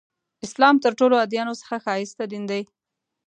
[0.45, 2.61] اسلام تر ټولو ادیانو څخه ښایسته دین دی.